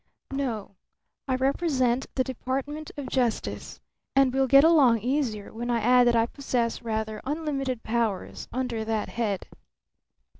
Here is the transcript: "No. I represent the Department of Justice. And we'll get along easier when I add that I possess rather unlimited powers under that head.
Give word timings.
"No. 0.31 0.77
I 1.27 1.35
represent 1.35 2.07
the 2.15 2.23
Department 2.23 2.89
of 2.97 3.05
Justice. 3.07 3.79
And 4.15 4.33
we'll 4.33 4.47
get 4.47 4.63
along 4.63 5.01
easier 5.01 5.53
when 5.53 5.69
I 5.69 5.79
add 5.79 6.07
that 6.07 6.15
I 6.15 6.25
possess 6.25 6.81
rather 6.81 7.21
unlimited 7.23 7.83
powers 7.83 8.47
under 8.51 8.83
that 8.83 9.09
head. 9.09 9.45